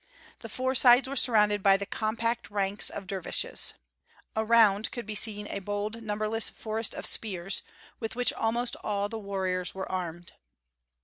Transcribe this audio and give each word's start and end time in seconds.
The 0.39 0.49
four 0.49 0.73
sides 0.73 1.07
were 1.07 1.15
surrounded 1.15 1.61
by 1.61 1.77
the 1.77 1.85
compact 1.85 2.49
ranks 2.49 2.89
of 2.89 3.05
dervishes. 3.05 3.75
Around 4.35 4.89
could 4.89 5.05
be 5.05 5.13
seen 5.13 5.45
a 5.47 5.59
bold, 5.59 6.01
numberless 6.01 6.49
forest 6.49 6.95
of 6.95 7.05
spears, 7.05 7.61
with 7.99 8.15
which 8.15 8.33
almost 8.33 8.75
all 8.77 9.09
the 9.09 9.19
warriors 9.19 9.75
were 9.75 9.89
armed. 9.91 10.31